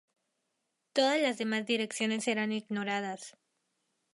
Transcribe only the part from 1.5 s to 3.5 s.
direcciones serán ignoradas.